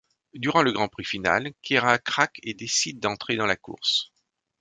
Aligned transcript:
Durant 0.33 0.63
le 0.63 0.71
Grand 0.71 0.87
Prix 0.87 1.03
final, 1.05 1.53
Keira 1.61 1.99
craque 1.99 2.39
et 2.41 2.55
décide 2.55 2.99
d’entrer 2.99 3.35
dans 3.35 3.45
la 3.45 3.55
course. 3.55 4.11